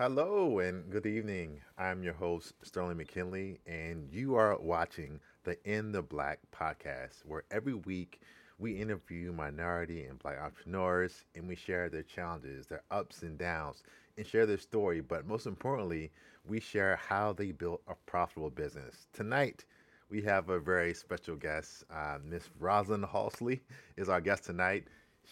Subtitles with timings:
[0.00, 1.60] Hello and good evening.
[1.76, 7.42] I'm your host, Sterling McKinley, and you are watching the In the Black podcast, where
[7.50, 8.22] every week
[8.58, 13.82] we interview minority and black entrepreneurs and we share their challenges, their ups and downs,
[14.16, 15.02] and share their story.
[15.02, 16.10] But most importantly,
[16.48, 19.06] we share how they built a profitable business.
[19.12, 19.66] Tonight,
[20.08, 21.84] we have a very special guest.
[21.94, 23.60] Uh, Miss Rosalind Holsey
[23.98, 24.84] is our guest tonight.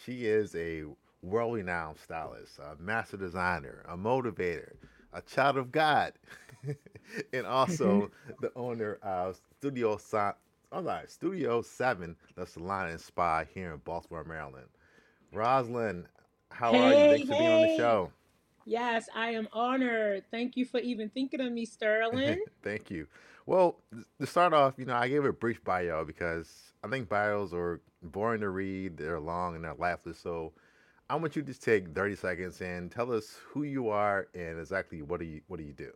[0.05, 0.83] She is a
[1.21, 4.73] world renowned stylist, a master designer, a motivator,
[5.13, 6.13] a child of God,
[7.33, 8.33] and also mm-hmm.
[8.41, 10.33] the owner of Studio Sa-
[10.71, 14.67] I'm Studio Seven, the salon and spa here in Baltimore, Maryland.
[15.31, 16.05] Rosalind,
[16.51, 16.81] how are you?
[16.81, 18.11] Hey, Thanks for being on the show.
[18.65, 20.25] Yes, I am honored.
[20.29, 22.43] Thank you for even thinking of me, Sterling.
[22.61, 23.07] Thank you.
[23.47, 23.79] Well,
[24.19, 27.81] to start off, you know, I gave a brief bio because I think bios are
[28.03, 30.19] boring to read, they're long and they're lifeless.
[30.19, 30.53] So
[31.09, 35.01] I want you to take 30 seconds and tell us who you are and exactly
[35.01, 35.91] what do you what do you do?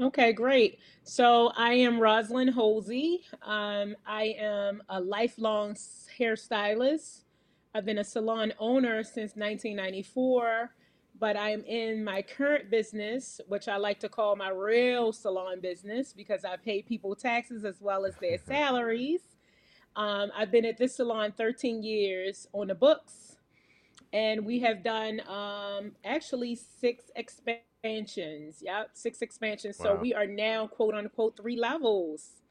[0.00, 0.78] Okay, great.
[1.02, 3.20] So I am Rosalind Holsey.
[3.42, 5.74] Um, I am a lifelong
[6.18, 7.22] hairstylist.
[7.74, 10.70] I've been a salon owner since 1994,
[11.18, 16.12] but I'm in my current business, which I like to call my real salon business
[16.12, 19.22] because I pay people taxes as well as their salaries.
[19.96, 23.38] Um, I've been at this salon 13 years on the books,
[24.14, 28.22] and we have done um, actually six expansions.
[28.22, 29.76] Yeah, six expansions.
[29.78, 32.42] So we are now, quote unquote, three levels.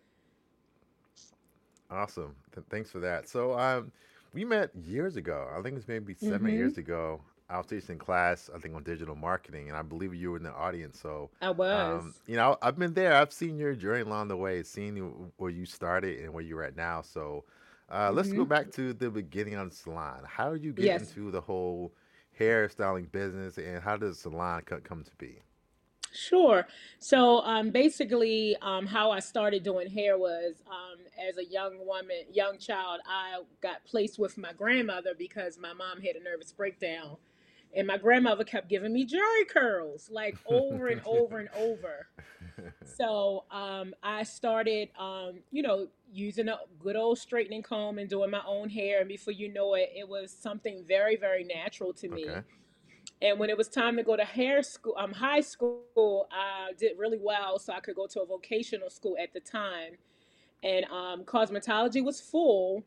[1.89, 2.35] Awesome.
[2.53, 3.27] Th- thanks for that.
[3.27, 3.91] So um
[4.33, 5.47] we met years ago.
[5.57, 7.21] I think it's maybe seven hmm years ago.
[7.49, 10.43] I was teaching class, I think on digital marketing, and I believe you were in
[10.43, 10.99] the audience.
[10.99, 12.21] So I um, was.
[12.27, 13.13] you know, I've been there.
[13.15, 14.97] I've seen your journey along the way, seen
[15.37, 17.01] where you started and where you're at now.
[17.01, 17.45] So
[17.91, 20.23] uh, let's go hmm back to the beginning of the salon.
[20.25, 20.93] How did you get Yes.
[20.93, 21.93] into the whole
[22.39, 25.41] hairstyling business, and how does the salon co- come to be?
[26.13, 26.67] Sure.
[26.99, 32.25] So, um, basically, um, how I started doing hair was um, as a young woman,
[32.31, 37.17] young child, I got placed with my grandmother because my mom had a nervous breakdown.
[37.75, 42.07] And my grandmother kept giving me jerry curls like over and over and over.
[42.85, 48.29] So um, I started, um, you know, using a good old straightening comb and doing
[48.29, 48.99] my own hair.
[48.99, 52.29] And before you know it, it was something very, very natural to me.
[52.29, 52.41] Okay.
[53.21, 56.97] And when it was time to go to hair school, um, high school, I did
[56.97, 59.93] really well, so I could go to a vocational school at the time.
[60.61, 62.83] And um, cosmetology was full,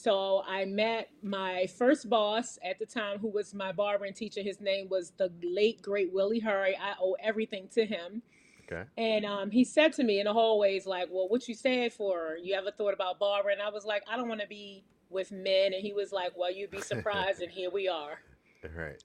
[0.00, 4.42] so I met my first boss at the time, who was my barber and teacher.
[4.42, 6.76] His name was the late great Willie Hurry.
[6.76, 8.22] I owe everything to him.
[8.70, 8.88] Okay.
[8.96, 12.36] And um, he said to me in the hallways, like, "Well, what you said for?
[12.40, 15.72] You ever thought about barbering?" I was like, "I don't want to be with men."
[15.72, 18.20] And he was like, "Well, you'd be surprised." And here we are.
[18.62, 19.00] Right.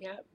[0.00, 0.26] Yep.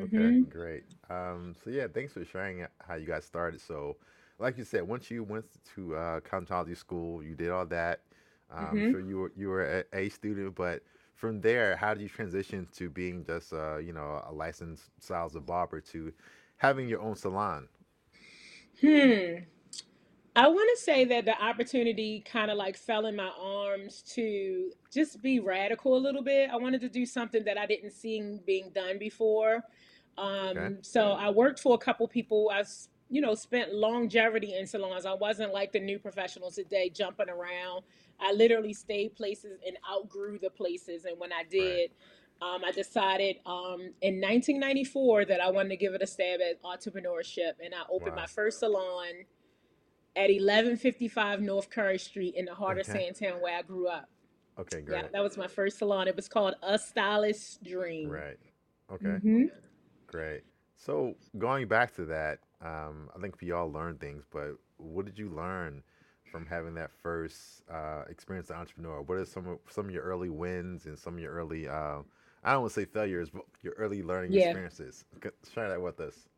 [0.00, 0.84] Okay, hmm great.
[1.08, 3.60] Um, so yeah, thanks for sharing how you got started.
[3.60, 3.96] So,
[4.38, 8.02] like you said, once you went to uh, cosmetology school, you did all that.
[8.50, 10.82] Um, I'm hmm sure you were you were a, a student, but
[11.14, 15.36] from there, how did you transition to being just uh, you know a licensed styles
[15.36, 16.12] of barber to
[16.56, 17.68] having your own salon?
[18.80, 19.44] Hmm.
[20.36, 24.72] I want to say that the opportunity kind of like fell in my arms to
[24.92, 26.50] just be radical a little bit.
[26.50, 29.62] I wanted to do something that I didn't see being done before.
[30.18, 30.66] Okay.
[30.66, 32.50] Um, so I worked for a couple people.
[32.52, 32.64] I,
[33.10, 35.06] you know, spent longevity in salons.
[35.06, 37.82] I wasn't like the new professionals today jumping around.
[38.18, 41.04] I literally stayed places and outgrew the places.
[41.04, 41.92] And when I Right.
[42.44, 46.62] Um, I decided um, in 1994 that I wanted to give it a stab at
[46.62, 47.52] entrepreneurship.
[47.64, 49.24] And I opened my first salon
[50.14, 53.12] at 1155 North Carey Street in the heart of Okay.
[53.12, 54.10] Sandtown where I grew up.
[54.58, 54.78] Okay.
[54.78, 55.12] Yeah, Great.
[55.12, 56.06] that was my first salon.
[56.06, 58.10] It was called A Stylist's Dream.
[58.10, 58.38] Right.
[58.92, 59.16] Okay.
[59.22, 59.44] hmm
[60.06, 60.42] Great.
[60.76, 65.18] So going back to that, um, I think we all learn things, but what did
[65.18, 65.82] you learn
[66.30, 69.00] from having that first uh, experience as an entrepreneur?
[69.00, 72.00] What are some of, some of your early wins and some of your early, uh,
[72.44, 74.44] I don't want to say failures, but your early learning Yeah.
[74.44, 75.04] experiences?
[75.52, 76.28] Share that with us.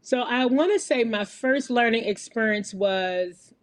[0.00, 3.54] So I want to say my first learning experience was,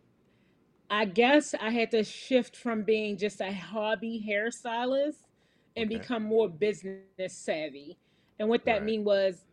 [0.89, 5.23] I guess I had to shift from being just a hobby hairstylist
[5.75, 5.89] and Okay.
[5.89, 7.97] become more business savvy.
[8.39, 8.83] And what that Right.
[8.83, 9.45] mean was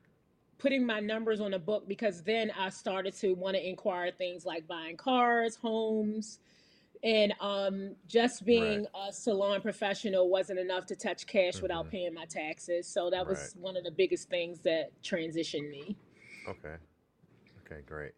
[0.59, 4.47] putting my numbers on a book because then I started to want to inquire things
[4.47, 6.39] like buying cars, homes,
[7.07, 8.83] and um, just Right.
[8.83, 12.89] being a salon professional wasn't enough to touch cash without hmm paying my taxes.
[12.89, 13.29] So that Right.
[13.29, 15.97] was one of the biggest things that transitioned me.
[16.49, 16.77] Okay.
[17.61, 17.83] Okay.
[17.87, 18.13] Great.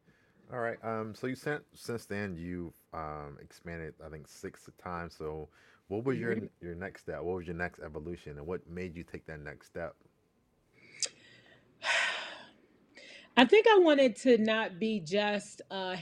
[0.52, 0.79] All right.
[0.85, 1.14] Um.
[1.14, 5.17] So you sent since then you've um expanded I think six times.
[5.17, 5.49] So
[5.88, 7.23] what was your hmm your next step?
[7.23, 9.96] What was your next evolution, and what made you take that next step?
[13.37, 15.99] I think I wanted to not be just a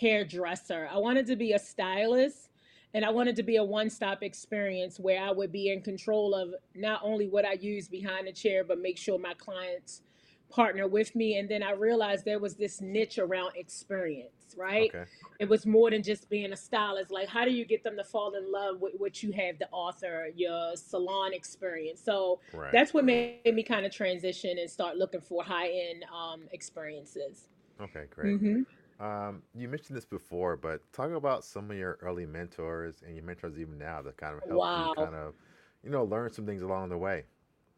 [0.00, 0.88] hairdresser.
[0.90, 2.48] I wanted to be a stylist
[2.94, 6.54] and I wanted to be a one-stop experience where I would be in control of
[6.74, 10.02] not only what I use behind the chair, but make sure my clients
[10.48, 11.38] partner with me.
[11.38, 14.92] And then I realized there was this niche around experience, right?
[14.94, 15.04] Okay.
[15.38, 17.10] It was more than just being a stylist.
[17.10, 19.68] Like, how do you get them to fall in love with what you have to
[19.70, 22.02] author, your salon experience?
[22.04, 22.72] So Right.
[22.72, 27.46] that's what made me kind of transition and start looking for high-end um, experiences.
[27.80, 28.38] Okay, great.
[28.38, 28.62] hmm
[29.00, 33.24] Um, you mentioned this before, but talk about some of your early mentors and your
[33.24, 35.34] mentors even now that kind of helped you kind of,
[35.82, 37.24] you know, learn some things along the way.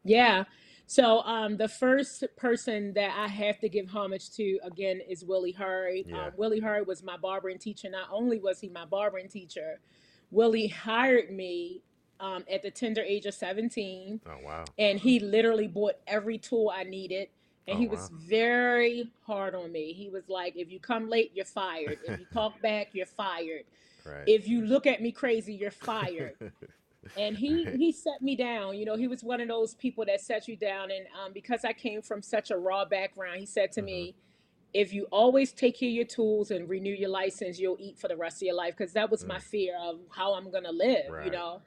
[0.03, 0.43] Yeah.
[0.85, 5.53] So um, the first person that I have to give homage to again is Willie
[5.53, 6.03] Hurry.
[6.05, 6.25] Yeah.
[6.25, 7.89] Um, Willie Hurry was my barbering teacher.
[7.89, 9.79] Not only was he my barbering teacher,
[10.29, 11.83] Willie hired me
[12.19, 14.65] um, at the tender age of 17, Oh, wow.
[14.77, 17.29] and he literally bought every tool I needed.
[17.67, 17.87] And Oh, he wow.
[17.87, 19.93] was very hard on me.
[19.93, 21.99] He was like, if you come late, you're fired.
[22.03, 23.63] If you talk back, you're fired.
[24.05, 24.27] Right.
[24.27, 26.35] If you look at me crazy, you're fired
[27.15, 27.77] and he Right.
[27.77, 30.55] he set me down you know he was one of those people that set you
[30.55, 33.83] down and um, because i came from such a raw background he said to hmm
[33.83, 34.15] me
[34.73, 38.07] if you always take care of your tools and renew your license you'll eat for
[38.07, 39.39] the rest of your life because that was my Mm.
[39.39, 41.31] fear of how i'm gonna live you Right.
[41.31, 41.61] know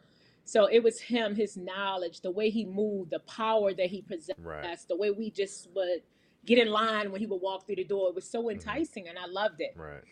[0.46, 4.02] so it was him his knowledge the way he moved the power that he
[4.38, 4.62] Right.
[4.62, 6.02] possessed the way we just would
[6.46, 9.08] get in line when he would walk through the door it was so hmm enticing
[9.08, 10.04] and i loved it Right.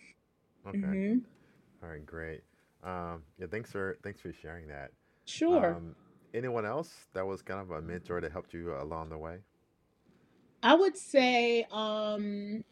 [0.67, 0.79] Okay.
[0.79, 1.19] hmm
[1.83, 2.05] All right.
[2.07, 2.43] Great.
[2.83, 3.47] Um, yeah.
[3.51, 4.93] Thanks for thanks for sharing that.
[5.27, 5.97] sure Um,
[6.35, 9.39] anyone else that was kind of a mentor that helped you along the way?
[10.63, 12.65] I would say um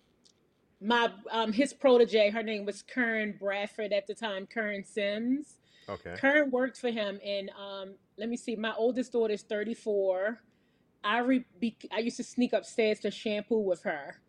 [0.81, 5.59] my um his protege, her name was Kern Bradford at the time, Kern Sims.
[5.88, 6.14] Okay.
[6.17, 10.40] Kern worked for him and um let me see, my oldest daughter is 34.
[11.05, 14.20] I re- be- I used to sneak upstairs to shampoo with her.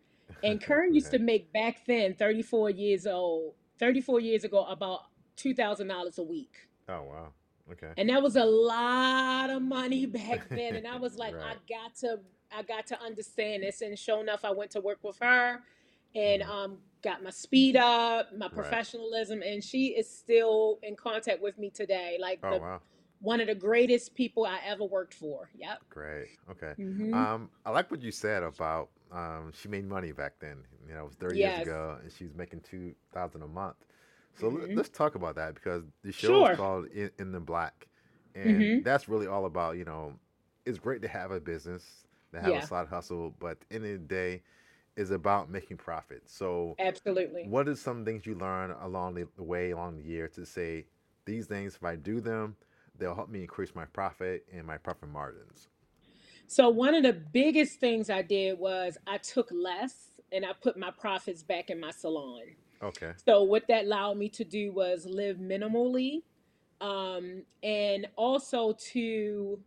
[0.42, 5.00] And Kern used to make back then, 34 years old, 34 years ago, about
[5.36, 6.68] $2,000 a week.
[6.88, 7.32] Oh, wow.
[7.72, 7.92] Okay.
[7.96, 10.76] And that was a lot of money back then.
[10.76, 12.20] And I was like, I got to,
[12.56, 13.80] I got to understand this.
[13.80, 15.60] And sure enough, I went to work with her
[16.14, 18.80] and hmm um, got my speed up, my Right.
[18.80, 22.18] professionalism, and she is still in contact with me today.
[22.20, 22.82] Like Oh, the wow.
[23.20, 25.50] one of the greatest people I ever worked for.
[25.54, 25.82] Yep.
[25.90, 26.30] Great.
[26.50, 26.74] Okay.
[26.78, 30.58] hmm Um, I like what you said about um, she made money back then.
[30.88, 33.76] You know, it was 30 years ago, and she was making two thousand a month.
[34.34, 37.40] So let, hmm let's talk about that because the show is called In, In the
[37.40, 37.86] Black,
[38.34, 40.14] and that's really all about you know,
[40.66, 43.84] it's great to have a business, to have a side hustle, but at the end
[43.86, 44.42] of the day,
[44.96, 46.22] is about making profit.
[46.26, 47.46] So, absolutely.
[47.48, 50.86] what are some things you learn along the, way, along the year, to say
[51.24, 51.74] these things?
[51.76, 52.56] If I do them,
[52.98, 55.68] they'll help me increase my profit and my profit margins.
[56.46, 60.76] So one of the biggest things I did was I took less and I put
[60.76, 62.42] my profits back in my salon.
[62.82, 63.12] Okay.
[63.24, 66.22] So what that allowed me to do was live minimally,
[66.80, 69.58] um, and also to,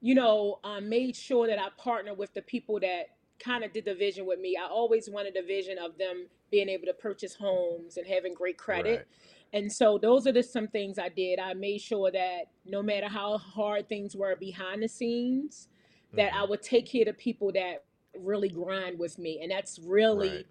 [0.00, 3.86] you know, uh, made sure that I partner with the people that kind of did
[3.86, 4.56] the vision with me.
[4.56, 8.58] I always wanted a vision of them being able to purchase homes and having great
[8.58, 9.00] credit.
[9.00, 9.06] Right.
[9.52, 11.40] And so those are just some things I did.
[11.40, 15.68] I made sure that no matter how hard things were behind the scenes,
[16.16, 17.84] that I hmm would take care of people that
[18.18, 19.40] really grind with me.
[19.42, 19.78] And that's
[20.12, 20.44] Right.
[20.44, 20.46] really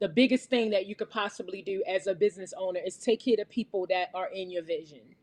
[0.00, 3.36] the biggest thing that you could possibly do as a business owner is take care
[3.40, 5.16] of people that are in your vision.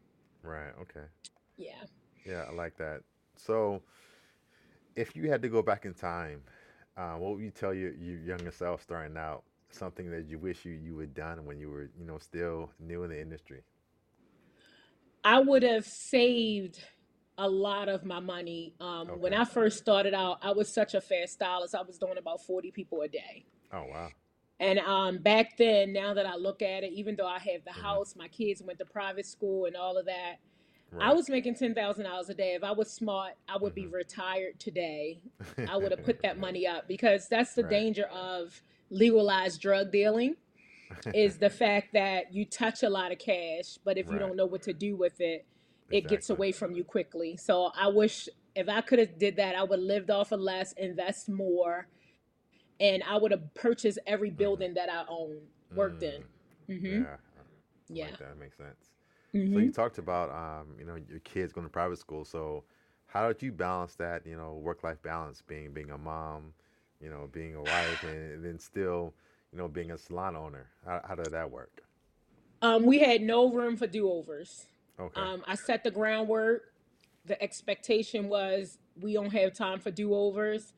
[0.44, 0.74] Right.
[0.82, 1.08] Okay.
[1.58, 1.86] Yeah.
[2.26, 3.02] Yeah, I like that.
[3.38, 3.84] So,
[4.96, 6.44] if you had to go back in time,
[6.98, 9.44] uh, what would you tell your, your younger self starting out?
[9.70, 13.04] Something that you wish you you had done when you were, you know, still new
[13.04, 13.64] in the industry.
[15.24, 16.80] I would have saved
[17.38, 18.76] a lot of my money.
[18.80, 21.76] Um, when I first started out, I was such a fast stylist.
[21.76, 23.46] I was doing about 40 people a day.
[23.72, 24.14] Oh wow.
[24.60, 27.72] And um, back then, now that I look at it, even though I have the
[27.76, 30.38] hmm house, my kids went to private school and all of that,
[31.00, 32.54] I was making $10,000 a day.
[32.56, 35.22] If I was smart, I would be hmm retired today.
[35.68, 37.72] I would have put that money up because that's the Right.
[37.72, 40.36] danger of legalized drug dealing
[41.14, 44.46] is the fact that you touch a lot of cash, but if you don't know
[44.46, 45.46] what to do with it,
[45.92, 47.38] it gets away from you quickly.
[47.38, 50.40] So I wish if I could have did that, I would have lived off of
[50.40, 51.88] less, invest more,
[52.80, 55.38] and I would have purchased every hmm building that I own,
[55.76, 56.22] worked in.
[56.22, 56.28] Mm,
[56.70, 56.92] Mhm.
[56.92, 57.42] yeah, I
[57.90, 58.06] Yeah.
[58.06, 58.38] like that.
[58.38, 58.93] Makes sense.
[59.54, 59.74] So you Mhm.
[59.74, 62.26] talked about, um, you know, your kids going to private school.
[62.26, 62.64] So
[63.06, 66.54] how did you balance that, you know, work-life balance, being being a mom,
[67.02, 69.14] you know, being a wife, and, then still,
[69.52, 70.70] you know, being a salon owner?
[70.86, 71.84] How, how did that work?
[72.62, 74.68] Um, we had no room for do-overs.
[75.00, 75.22] Okay.
[75.22, 76.74] Um, I set the groundwork.
[77.26, 80.74] The expectation was we don't have time for do-overs.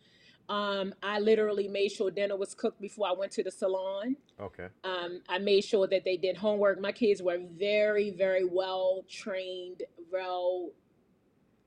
[0.47, 4.15] Um, I literally made sure dinner was cooked before I went to the salon.
[4.39, 4.67] Okay.
[4.83, 6.79] Um, I made sure that they did homework.
[6.79, 10.69] My kids were very, very well trained, well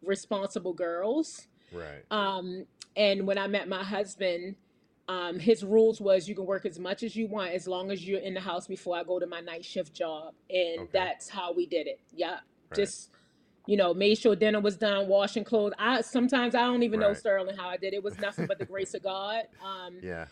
[0.02, 1.48] responsible girls.
[1.72, 2.04] Right.
[2.10, 2.66] Um,
[2.96, 4.56] and when I met my husband,
[5.08, 8.06] um, his rules was you can work as much as you want as long as
[8.06, 10.90] you're in the house before I go to my night shift job, and Okay.
[10.92, 12.00] that's how we did it.
[12.12, 12.76] Yeah, Right.
[12.76, 13.10] just
[13.68, 15.74] you know, made sure dinner was done, washing clothes.
[15.78, 17.92] I sometimes I don't even know Sterling how I did.
[17.92, 19.42] It was nothing but the grace of God.
[19.62, 20.26] Um, Yeah.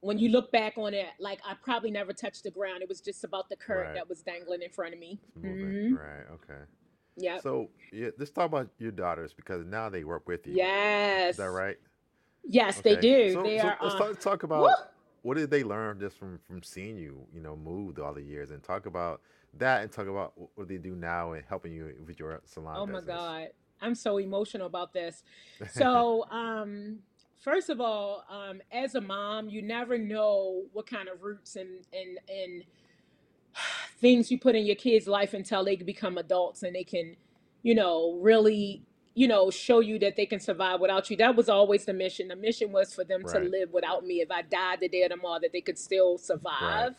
[0.00, 2.82] when you look back on it, like I probably never touched the ground.
[2.82, 3.96] It was just about the curtain Right.
[3.96, 5.20] that was dangling in front of me.
[5.28, 5.74] It's moving.
[5.88, 6.24] hmm Right.
[6.32, 6.62] Okay.
[7.18, 7.38] Yeah.
[7.40, 10.54] So yeah, let's talk about your daughters because now they work with you.
[10.56, 11.32] Yes.
[11.32, 11.76] Is that right?
[12.44, 13.00] Yes, they Okay.
[13.02, 13.30] do.
[13.30, 13.78] So, they so are.
[13.82, 14.70] let's Uh, talk, talk about
[15.22, 18.50] what did they learn just from from seeing you, you know, move all the years,
[18.50, 19.20] and talk about
[19.58, 22.86] that, and talk about what they do now and helping you with your salon Oh
[22.86, 23.06] my business.
[23.06, 23.48] God.
[23.80, 25.22] I'm so emotional about this.
[25.72, 27.00] So, um,
[27.40, 31.86] first of all, um, as a mom, you never know what kind of roots and,
[31.92, 32.64] and, and
[34.00, 37.16] things you put in your kids' life until they become adults and they can,
[37.62, 38.82] you know, really,
[39.14, 41.16] you know, show you that they can survive without you.
[41.16, 42.28] That was always the mission.
[42.28, 44.20] The mission was for them to live without me.
[44.20, 46.18] If I died the day of tomorrow, that they could still
[46.60, 46.90] Right.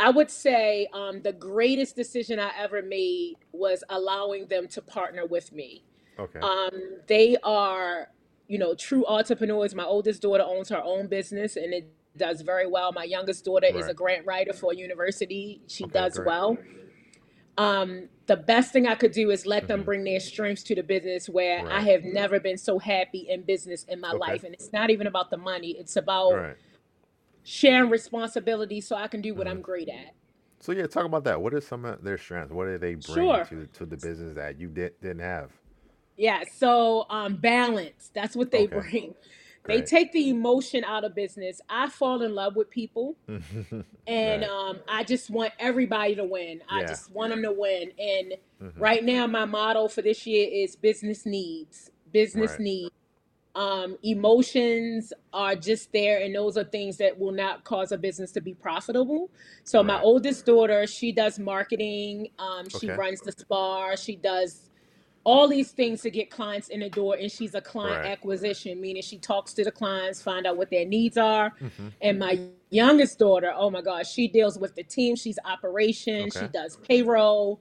[0.00, 5.26] I would say um, the greatest decision I ever made was allowing them to partner
[5.26, 5.84] with me.
[6.18, 6.40] Okay.
[6.40, 6.70] Um,
[7.06, 8.08] they are,
[8.48, 9.74] you know, true entrepreneurs.
[9.74, 12.92] My oldest daughter owns her own business and it does very well.
[12.92, 15.60] My youngest daughter is a grant writer for a university.
[15.68, 15.92] She Okay.
[15.92, 16.26] does Great.
[16.26, 16.58] well.
[17.58, 20.74] Um, the best thing I could do is let them hmm bring their strengths to
[20.74, 24.32] the business where I have never been so happy in business in my Okay.
[24.32, 24.44] life.
[24.44, 26.56] And it's not even about the money, it's about Right.
[27.44, 30.14] Sharing responsibility so I can do what hmm I'm great at.
[30.60, 31.40] So yeah, talk about that.
[31.40, 32.52] What are some of their strengths?
[32.52, 33.44] What do they bring Sure.
[33.44, 35.52] to to the business that you did, didn't have?
[36.16, 38.10] Yeah, so um, balance.
[38.14, 38.80] That's what they Okay.
[38.80, 39.14] bring.
[39.66, 41.60] They take the emotion out of business.
[41.68, 43.16] I fall in love with people,
[44.06, 44.50] and right.
[44.50, 46.62] um, I just want everybody to win.
[46.68, 46.88] I Yeah.
[46.88, 47.92] just want them to win.
[47.98, 51.90] And hmm right now, my motto for this year is business needs.
[52.12, 52.60] Business Right.
[52.60, 52.90] needs.
[53.54, 58.32] Um, emotions are just there, and those are things that will not cause a business
[58.32, 59.30] to be profitable.
[59.64, 60.04] So, my Right.
[60.04, 62.28] oldest daughter, she does marketing.
[62.38, 62.94] Um, she Okay.
[62.96, 63.96] runs the spa.
[63.96, 64.70] She does
[65.24, 68.06] all these things to get clients in the door and she's a client Right.
[68.06, 72.18] acquisition meaning she talks to the clients find out what their needs are hmm and
[72.18, 72.40] my
[72.70, 76.52] youngest daughter oh my gosh she deals with the team she's operations she Okay.
[76.52, 77.60] does payroll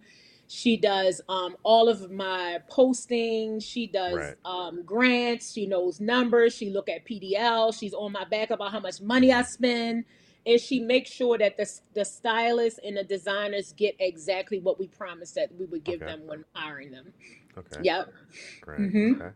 [0.49, 4.35] she does um, all of my posting she does Right.
[4.45, 8.79] um, grants she knows numbers she look at pdl she's on my back about how
[8.81, 10.05] much money i spend
[10.45, 14.87] and she makes sure that the, the stylists and the designers get exactly what we
[14.87, 16.11] promised that we would give Okay.
[16.11, 17.13] them when hiring them
[17.57, 17.83] Okay.
[17.83, 18.13] Yep.
[18.61, 18.91] Great.
[18.91, 19.31] hmm Okay.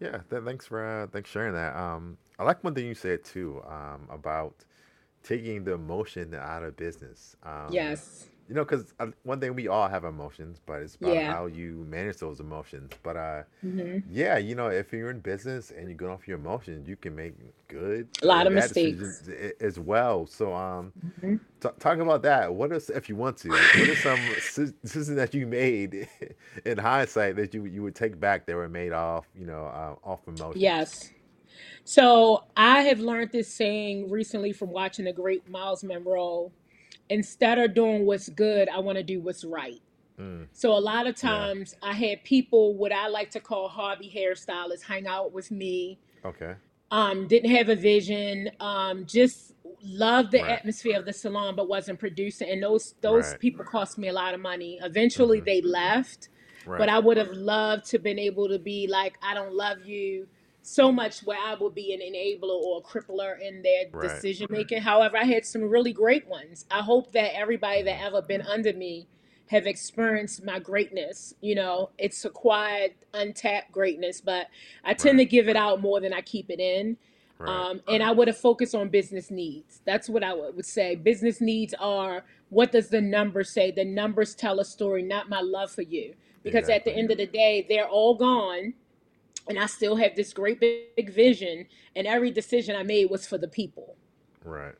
[0.00, 0.20] Yeah.
[0.30, 1.76] Th- thanks for uh, thanks for sharing that.
[1.76, 3.62] Um, I like one thing you said too.
[3.68, 4.64] Um, about
[5.22, 7.36] taking the emotion out of business.
[7.44, 8.26] Um, Yes.
[8.48, 11.32] You know, because one thing we all have emotions, but it's about Yeah.
[11.32, 12.92] how you manage those emotions.
[13.02, 16.38] But uh, hmm yeah, you know, if you're in business and you're going off your
[16.38, 17.34] emotions, you can make
[17.68, 19.22] good A lot of mistakes.
[19.60, 20.26] as well.
[20.26, 22.54] So, um, hmm t- talk about that.
[22.54, 26.08] What is, if you want to, what are some decisions that you made
[26.66, 29.94] in hindsight that you you would take back that were made off, you know, uh,
[30.08, 30.60] off emotions?
[30.60, 31.10] Yes.
[31.84, 36.52] So I have learned this saying recently from watching the great Myles Munroe.
[37.12, 39.80] Instead of doing what's good, I want to do what's right.
[40.18, 41.30] Mm, So a lot of yeah.
[41.30, 45.98] times I had people, what I like to call hobby hairstylists, hang out with me.
[46.24, 46.54] Okay.
[46.90, 48.50] Um, didn't have a vision.
[48.60, 49.52] Um, just
[49.82, 50.50] loved the Right.
[50.50, 52.48] atmosphere of the salon, but wasn't producing.
[52.50, 53.40] And those those Right.
[53.40, 54.78] people cost me a lot of money.
[54.82, 56.28] Eventually, hmm they left.
[56.64, 56.78] Right.
[56.78, 60.28] but I would have loved to been able to be like, I don't love you
[60.62, 64.02] so much where I would be an enabler or a crippler in their Right.
[64.02, 64.82] decision making.
[64.82, 66.66] However, I had some really great ones.
[66.70, 69.08] I hope that everybody that ever been under me
[69.48, 71.34] have experienced my greatness.
[71.40, 74.48] You know, it's acquired, untapped greatness, but
[74.84, 75.24] I tend Right.
[75.24, 76.96] to give it out more than I keep it in.
[77.38, 77.68] Right.
[77.70, 79.80] Um, and I would have focused on business needs.
[79.84, 80.94] That's what I would would say.
[80.94, 83.70] Business needs are what does the numbers say?
[83.72, 86.14] The numbers tell a story, not my love for you.
[86.44, 86.94] Because at the Exactly.
[86.98, 88.74] end of the day, they're all gone,
[89.48, 91.66] and I still have this great big vision.
[91.96, 93.96] And every decision I made was for the people.
[94.44, 94.74] Right.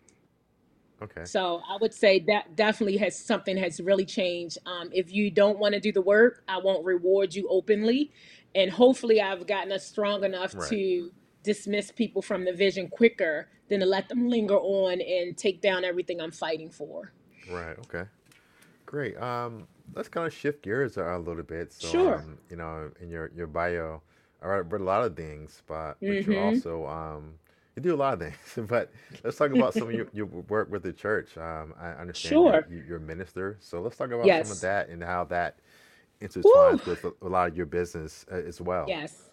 [1.02, 1.24] Okay.
[1.24, 4.58] So I would say that definitely has something has really changed.
[4.66, 8.12] Um, if you don't want to do the work, I won't reward you openly,
[8.54, 10.68] and hopefully I've gotten us strong enough Right.
[10.70, 11.10] to
[11.42, 15.84] dismiss people from the vision quicker than to let them linger on and take down
[15.84, 17.12] everything I'm fighting for.
[17.50, 17.76] Right.
[17.80, 18.04] Okay.
[18.86, 19.16] Great.
[19.20, 21.72] Um, let's kind of shift gears a, a little bit.
[21.72, 22.14] So, Sure.
[22.16, 24.02] um, you know, in your your bio,
[24.42, 26.36] All right, but a lot of things, but but you Mm-hmm.
[26.36, 27.34] also um
[27.76, 28.36] you do a lot of things.
[28.68, 28.92] But
[29.24, 31.36] let's talk about some of your, your work with the church.
[31.38, 32.68] Um, I understand you, Sure.
[32.68, 35.60] you you're a minister, so let's talk about some of that and how that
[36.42, 36.50] Woo.
[36.50, 38.94] intertwines with a, a lot of your business uh, as well.
[38.94, 39.30] Yes.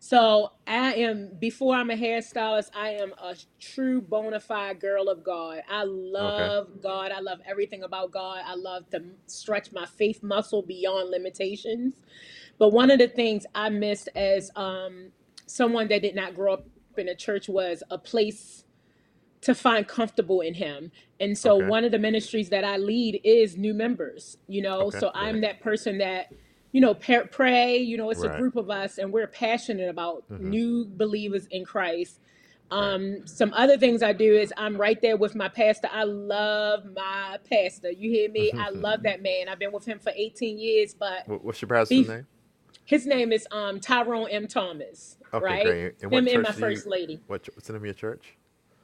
[0.00, 5.24] So I am, before I'm a hairstylist, I am a true bona fide girl of
[5.24, 5.62] God.
[5.68, 5.84] I
[6.20, 6.50] Okay.
[6.54, 7.12] love God.
[7.12, 8.42] I love everything about God.
[8.46, 11.94] I love to stretch my faith muscle beyond limitations.
[12.58, 15.10] But one of the things I missed as um,
[15.46, 18.64] someone that did not grow up in a church was a place
[19.42, 20.90] to find comfortable in him.
[21.20, 21.66] And so Okay.
[21.66, 24.82] one of the ministries that I lead is new members, you know.
[24.88, 24.98] Okay.
[24.98, 25.28] So Right.
[25.28, 26.28] I'm that person that,
[26.72, 28.38] you know, pa- pray, you know, it's a Right.
[28.38, 30.50] group of us and we're passionate about Mm-hmm.
[30.50, 32.20] new believers in Christ.
[32.72, 32.94] Right.
[32.94, 35.88] Um, some other things I do is I'm right there with my pastor.
[35.92, 37.90] I love my pastor.
[37.90, 38.50] You hear me?
[38.58, 39.48] I love that man.
[39.50, 42.26] I've been with him for 18 years, but What- What's your pastor's be, name?
[42.84, 44.46] His name is um, Tyrone M.
[44.46, 45.64] Thomas, Okay, right?
[45.64, 45.94] great.
[46.02, 46.68] And what Him and my church do you?
[46.76, 47.20] first lady.
[47.26, 48.36] What ch- what's the name of your church?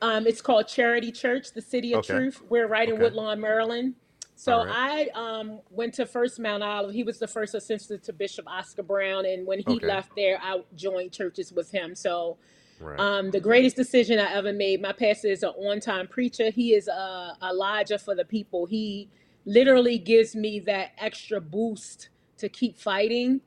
[0.03, 2.15] Um, it's called Charity Church, the City of Okay.
[2.15, 2.43] Truth.
[2.49, 3.03] We're right in Okay.
[3.05, 3.95] Woodlawn, Maryland.
[4.35, 5.11] So right.
[5.15, 6.95] I um, went to First Mount Olive.
[6.95, 9.87] He was the first assistant to Bishop Oscar Brown, and when he Okay.
[9.87, 11.95] left there, I joined churches with him.
[11.95, 12.39] So
[12.81, 12.99] Right.
[12.99, 14.81] um, the greatest decision I ever made.
[14.81, 16.51] My pastor is an on-time preacher.
[16.51, 18.65] He is a Elijah for the people.
[18.65, 19.11] He
[19.45, 23.43] literally gives me that extra boost to keep fighting.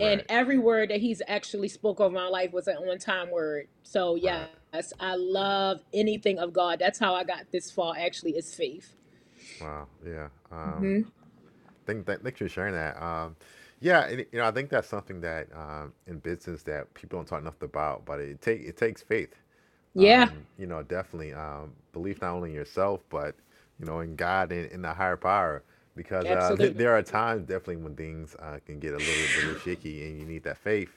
[0.00, 3.68] And every word that he's actually spoke over my life was an on-time word.
[3.84, 4.48] So Right.
[4.74, 6.80] yes, I love anything of God.
[6.80, 7.94] That's how I got this far.
[7.98, 8.96] Actually, is faith.
[9.60, 9.88] Wow.
[10.06, 10.28] Yeah.
[10.52, 11.02] Um, hmm
[11.86, 13.02] Thank, thank, thanks for sharing that.
[13.02, 13.36] Um,
[13.80, 17.26] yeah, and, you know, I think that's something that um, in business that people don't
[17.26, 19.34] talk enough about, but it take it takes faith.
[19.94, 23.36] Yeah, Um, you know, definitely um, belief not only in yourself, but
[23.80, 25.64] you know, in God and in the higher power.
[25.96, 29.54] Because uh, th- there are times definitely when things uh, can get a little, little
[29.54, 30.90] shaky, and you need that faith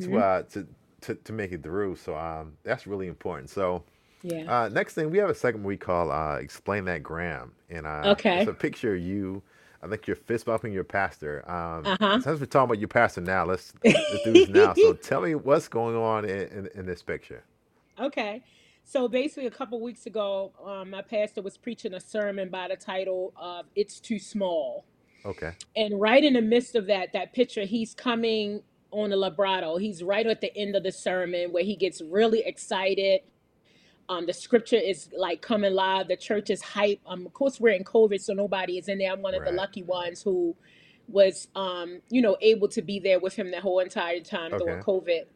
[0.00, 0.66] to hmm uh, to,
[1.02, 1.96] to to make it through.
[1.96, 3.50] So um, that's really important.
[3.50, 3.84] So.
[4.22, 4.44] Yeah.
[4.64, 8.16] Uh, next thing, we have a segment we call uh, "Explain That Gram," and uh,
[8.34, 9.42] it's a picture of you.
[9.82, 11.48] I think you're fist bumping your pastor.
[11.50, 12.20] Um, Uh-huh.
[12.20, 14.74] since we're talking about your pastor now, let's let's do this now.
[14.74, 17.44] So tell me what's going on in, in, in this picture.
[18.00, 18.42] Okay.
[18.88, 22.76] So basically, a couple weeks ago, um, my pastor was preaching a sermon by the
[22.76, 24.86] title of "It's Too Small."
[25.26, 25.52] Okay.
[25.76, 29.76] And right in the midst of that, that picture, he's coming on a vibrato.
[29.76, 33.20] He's right at the end of the sermon where he gets really excited.
[34.08, 36.08] Um, the scripture is like coming live.
[36.08, 37.00] The church is hype.
[37.06, 39.12] Um, of course, we're in COVID, so nobody is in there.
[39.12, 39.56] I'm one of the Right.
[39.56, 40.56] lucky ones who
[41.08, 44.78] was, um, you know, able to be there with him the whole entire time during
[44.78, 44.82] Okay.
[44.82, 45.26] COVID.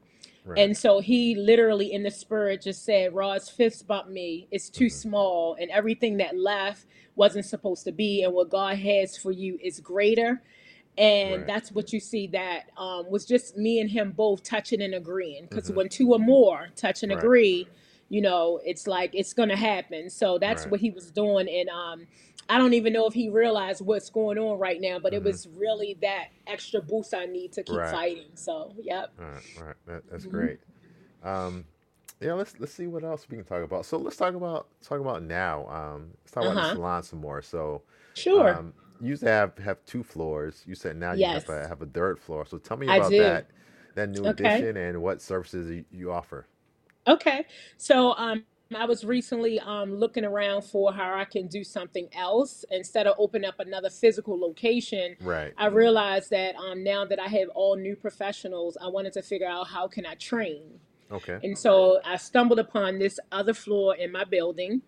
[0.44, 0.58] Right.
[0.58, 4.48] And so he literally, in the spirit, just said, "Ross, fist bump me.
[4.50, 8.22] It's too hmm small, and everything that left wasn't supposed to be.
[8.22, 10.42] And what God has for you is greater."
[10.98, 11.46] And Right.
[11.46, 12.26] that's what you see.
[12.28, 15.44] That um, was just me and him both touching and agreeing.
[15.44, 17.18] Because hmm when two or more touch and Right.
[17.18, 17.68] agree,
[18.12, 20.10] you know, it's like it's gonna happen.
[20.10, 20.68] So that's Right.
[20.68, 21.48] what he was doing.
[21.48, 22.08] And um,
[22.48, 25.24] I don't even know if he realized what's going on right now, but it hmm
[25.24, 27.88] was really that extra boost I need to keep Right.
[27.88, 28.30] fighting.
[28.36, 29.14] So, yep.
[29.20, 29.42] All right.
[29.58, 29.76] All right.
[29.86, 30.60] That, that's hmm great.
[31.22, 31.66] Um,
[32.20, 32.34] yeah.
[32.34, 33.86] Let's let's see what else we can talk about.
[33.86, 35.66] So let's talk about talk about now.
[35.68, 36.78] Um, let's talk Uh about the huh.
[36.78, 37.42] salon some more.
[37.42, 37.82] So
[38.14, 38.60] Sure.
[38.60, 40.64] um, you used to have have two floors.
[40.66, 42.46] You said now you have a have a third floor.
[42.46, 43.18] So tell me I about do.
[43.18, 43.50] that
[43.96, 44.28] that new Okay.
[44.28, 46.46] addition and what services you, you offer.
[47.06, 47.44] Okay.
[47.76, 52.64] So um I was recently um looking around for how I can do something else
[52.70, 55.16] instead of open up another physical location.
[55.20, 55.52] Right.
[55.58, 59.48] I realized that um now that I have all new professionals, I wanted to figure
[59.48, 60.80] out how can I train.
[61.12, 61.38] Okay.
[61.42, 64.82] And so I stumbled upon this other floor in my building.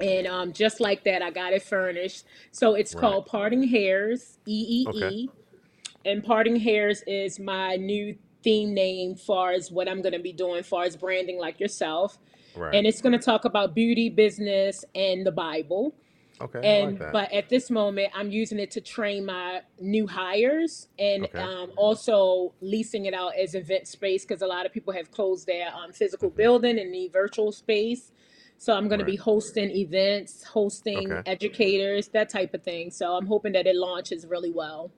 [0.00, 2.24] And um, just like that, I got it furnished.
[2.52, 3.00] So it's Right.
[3.00, 5.08] called Parting Hairs, E E Okay.
[5.08, 5.28] E.
[6.04, 10.32] And Parting Hairs is my new theme name far as what I'm going to be
[10.32, 12.18] doing far as branding like yourself.
[12.54, 12.74] Right.
[12.74, 15.94] And it's going to talk about beauty, business, and the Bible.
[16.40, 16.58] Okay.
[16.60, 17.12] Like And that.
[17.12, 21.38] but at this moment, I'm using it to train my new hires and Okay.
[21.38, 25.46] um, also leasing it out as event space because a lot of people have closed
[25.46, 28.12] their um, physical hmm building and need virtual space.
[28.58, 31.22] So I'm going to be hosting events, hosting Okay.
[31.26, 32.90] educators, that type of thing.
[32.90, 34.92] So I'm hoping that it launches really well.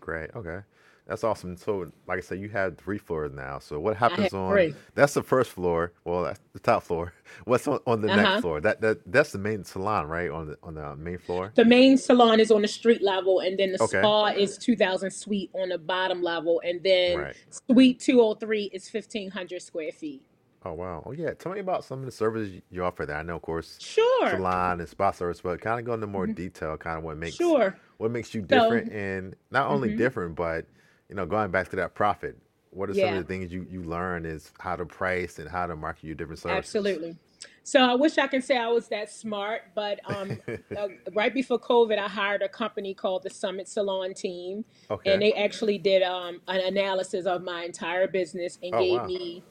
[0.00, 0.30] Great.
[0.34, 0.60] Okay.
[1.06, 1.56] That's awesome.
[1.58, 3.58] So, like I said, you have three floors now.
[3.60, 4.74] So, what happens on three.
[4.94, 5.92] that's the first floor.
[6.04, 7.14] Well, that's the top floor.
[7.44, 8.60] What's on, on the Uh next floor?
[8.60, 10.30] That that that's the main salon, right?
[10.30, 11.54] On the on the main floor.
[11.56, 14.08] The main salon is on the street level, and then the Okay.
[14.08, 17.36] spa is 2,000 suite on the bottom level, and then Right.
[17.70, 20.22] suite 203 is 1,500 square feet.
[20.64, 21.02] Oh wow.
[21.06, 21.34] Oh yeah.
[21.34, 23.18] Tell me about some of the services you offer there.
[23.18, 24.08] I know, of course, Sure.
[24.24, 26.36] salon and spa service, but kind of go into more Mhm.
[26.36, 26.76] detail.
[26.78, 27.76] Kind of what makes Sure.
[27.98, 30.66] what makes you So, different, and not only hmm different, but
[31.08, 32.36] you know, going back to that profit.
[32.70, 35.66] what are some of the things you you learn is how to price and how
[35.66, 36.58] to market your different services?
[36.74, 37.16] Absolutely.
[37.62, 40.38] So I wish I can say I was that smart, but um,
[40.76, 44.64] uh, right before COVID, I hired a company called the Summit Salon Team,
[45.04, 49.06] and they actually did um, an analysis of my entire business and Oh gave wow.
[49.06, 49.42] me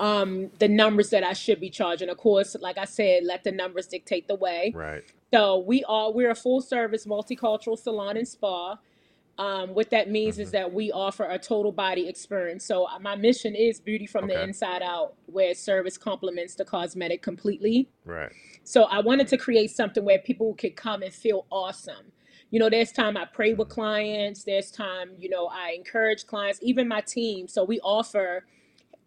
[0.00, 2.08] um, the numbers that I should be charging.
[2.08, 4.72] Of course, like I said, let the numbers dictate the way.
[4.74, 5.04] Right.
[5.32, 8.78] So we are we're a full service multicultural salon and spa.
[9.38, 12.64] Um, what that means is hmm that we offer a total body experience.
[12.64, 17.22] So uh, my mission is beauty from the inside out, where service complements the cosmetic
[17.22, 17.88] completely.
[18.04, 18.32] Right.
[18.64, 22.12] So I wanted to create something where people could come and feel awesome.
[22.50, 24.44] You know, there's time I pray with hmm clients.
[24.44, 27.48] There's time, you know, I encourage clients, even my team.
[27.48, 28.44] So we offer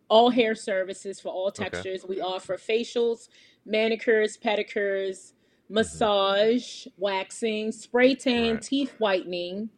[0.09, 1.83] all hair services for all Okay.
[1.83, 2.05] textures.
[2.07, 3.29] We offer facials,
[3.65, 5.33] manicures, pedicures,
[5.81, 8.61] hmm massage, waxing, spray tan, Right.
[8.61, 9.69] teeth whitening,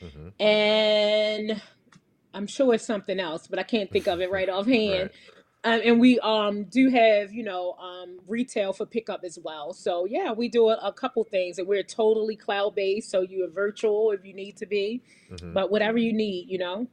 [0.00, 1.60] hmm and
[2.34, 5.10] I'm sure it's something else, but I can't think of it right offhand.
[5.10, 5.10] Right.
[5.64, 9.72] Um, and we um, do have, you know, um, retail for pickup as well.
[9.72, 13.10] So yeah, we do a, a couple things, and we're totally cloud based.
[13.10, 16.58] So you are virtual if you need to be, hmm but whatever you need, you
[16.58, 16.86] know.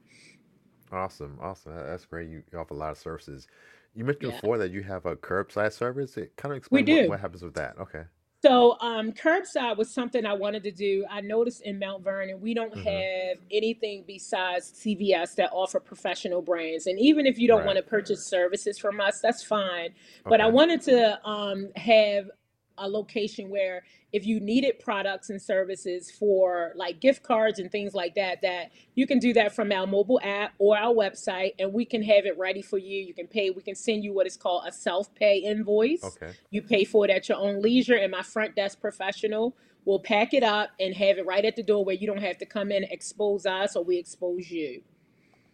[0.92, 1.38] Awesome.
[1.42, 1.74] Awesome.
[1.76, 2.30] That's great.
[2.30, 3.48] You, offer a lot of services.
[3.94, 6.18] You mentioned Yeah, before that you have a curbside service.
[6.18, 7.78] It kind of explain what, what happens with that.
[7.80, 8.04] Okay.
[8.46, 11.06] So, um, curbside was something I wanted to do.
[11.10, 16.42] I noticed in Mount Vernon, we don't hmm have anything besides CVS that offer professional
[16.42, 16.88] brands.
[16.88, 19.92] And even if you don't want to purchase services from us, that's fine.
[20.28, 20.50] But I Okay.
[20.50, 22.30] wanted to um, have
[22.78, 27.94] a location where if you needed products and services for like gift cards and things
[27.94, 31.74] like that, that you can do that from our mobile app or our website and
[31.74, 33.00] we can have it ready for you.
[33.00, 36.04] You can pay, we can send you what is called a self-pay invoice.
[36.04, 36.32] Okay.
[36.52, 39.56] You pay for it at your own leisure, and my front desk professional
[39.86, 42.38] will pack it up and have it right at the door where you don't have
[42.38, 44.82] to come in expose us or we expose you.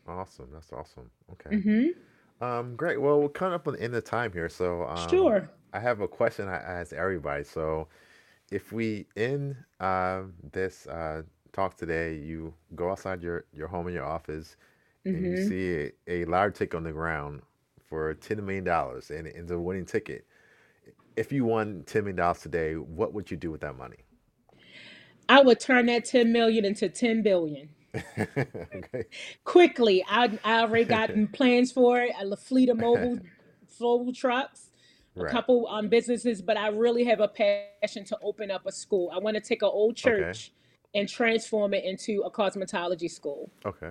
[0.08, 0.50] Awesome.
[0.52, 1.10] That's awesome.
[1.32, 1.56] Okay.
[1.56, 2.44] Mm-hmm.
[2.44, 3.02] Um, great.
[3.02, 5.50] Well, we're coming up on the end of time here, so um, Sure.
[5.74, 7.44] I have a question I ask everybody.
[7.44, 7.88] So,
[8.52, 13.96] if we end uh, this uh, talk today, you go outside your your home and
[13.96, 14.58] your office,
[15.14, 15.38] and you Mm-hmm.
[15.38, 17.42] see a, a lottery ticket on the ground
[17.88, 20.26] for ten million dollars, and it's a winning ticket.
[21.18, 24.06] If you won ten million dollars today, what would you do with that money?
[25.30, 27.70] I would turn that 10 million into 10 billion.
[28.76, 29.06] Okay.
[29.44, 30.04] Quickly.
[30.08, 32.12] I, I already got plans for it.
[32.20, 33.20] A fleet of mobile
[33.80, 34.69] mobile trucks,
[35.28, 39.12] a couple um, businesses, but I really have a passion to open up a school.
[39.14, 40.22] I want to take an old Okay.
[40.22, 40.52] church
[40.96, 43.50] and transform it into a cosmetology school.
[43.66, 43.88] Okay.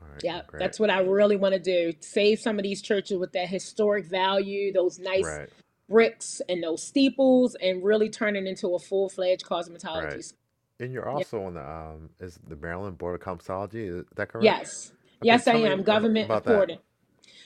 [0.00, 0.22] All right.
[0.24, 0.60] Yeah, Great.
[0.60, 1.92] that's what I really want to do.
[2.00, 5.48] Save some of these churches with that historic value, those nice Right.
[5.88, 9.64] bricks and those steeples, and really turn it into a full-fledged Right.
[9.64, 10.38] cosmetology school.
[10.80, 11.14] And you're Yeah.
[11.14, 14.44] also on the um is the Maryland Board of Cosmetology, is that correct?
[14.44, 14.90] Yes.
[14.90, 15.82] Okay, Yes, I am.
[15.82, 16.80] Government about that.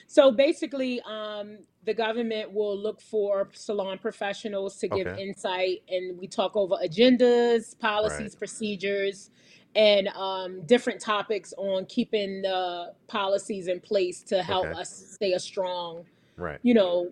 [0.07, 5.19] So basically, um, the government will look for salon professionals to give Okay.
[5.19, 7.79] insight, and we talk over agendas, Right.
[7.79, 9.31] policies, procedures,
[9.75, 14.73] and um, different topics on keeping the policies in place to help Okay.
[14.73, 16.05] us stay a strong,
[16.37, 16.59] Right.
[16.63, 17.11] you know,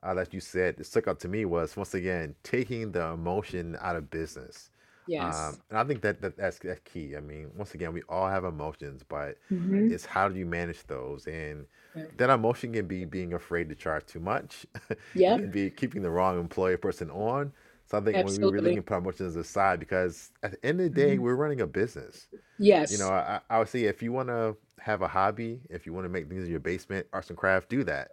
[0.04, 3.78] uh, that you said that stuck out to me was once again taking the emotion
[3.82, 4.70] out of business.
[5.06, 5.58] Yes.
[5.58, 7.16] Um, and I think that, that that's, that's key.
[7.16, 9.90] I mean, once again, we all have emotions, but Mm-hmm.
[9.90, 11.28] it's how do you manage those?
[11.28, 12.06] And Yeah.
[12.18, 14.66] that emotion can be being afraid to charge too much.
[15.14, 15.38] Yeah.
[15.38, 17.54] Can be keeping the wrong employee person on.
[17.86, 18.74] So I think when we really Absolutely.
[18.74, 21.68] can put emotions aside, because at the end of the day, hmm we're running a
[21.68, 22.28] business.
[22.58, 22.90] Yes.
[22.90, 25.94] You know, I, I would say if you want to have a hobby, if you
[25.94, 28.12] want to make things in your basement, arts and craft, do that.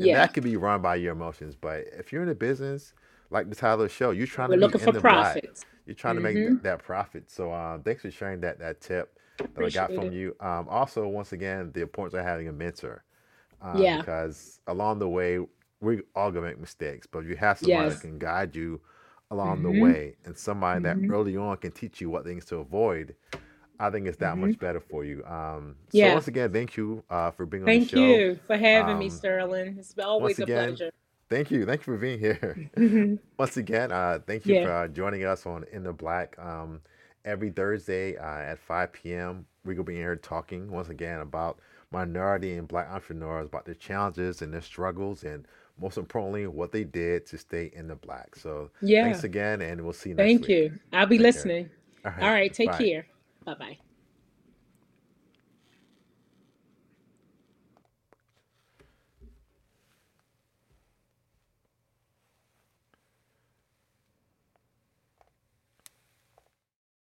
[0.00, 0.14] And Yeah.
[0.14, 1.54] that could be run by your emotions.
[1.56, 2.94] But if you're in a business,
[3.32, 5.00] like the title of the show, you're trying We're to be looking in for the
[5.00, 5.64] profits.
[5.86, 7.30] You're trying to make th- hmm that profit.
[7.30, 9.18] So uh, thanks for sharing that that tip
[9.54, 10.12] that I got from it.
[10.12, 10.36] you.
[10.40, 13.04] Um, also, once again, the importance of having a mentor
[13.62, 13.98] um, Yeah.
[13.98, 15.40] because along the way,
[15.80, 17.06] we all gonna make mistakes.
[17.06, 18.02] But you have somebody that Yes.
[18.02, 18.80] can guide you
[19.30, 22.44] along the hmm way and somebody that hmm early on can teach you what things
[22.46, 23.16] to avoid,
[23.80, 25.24] I think it's that hmm much better for you.
[25.24, 27.98] Um, so once again, thank you uh, for being on the show.
[27.98, 29.76] Thank you for having me, Um, Sterling.
[29.78, 30.90] It's always a pleasure.
[31.32, 31.66] Thank you.
[31.66, 32.58] Thank you for being here.
[32.76, 34.62] hmm Once again, uh, thank you Yeah.
[34.62, 36.38] for uh, joining us on In the Black.
[36.38, 36.80] Um,
[37.24, 41.58] every Thursday uh, at 5 p.m., we're going to be here talking once again about
[41.90, 45.46] minority and black entrepreneurs, about their challenges and their struggles, and
[45.80, 48.36] most importantly, what they did to stay in the black.
[48.36, 49.02] So Yeah.
[49.02, 50.40] thanks again, and we'll see you next time.
[50.40, 50.50] Thank week.
[50.50, 50.80] you.
[50.92, 51.70] I'll be Take listening.
[52.04, 52.32] All All right.
[52.32, 52.52] right.
[52.52, 52.78] Take Bye.
[52.78, 53.06] care.
[53.44, 53.78] Bye bye.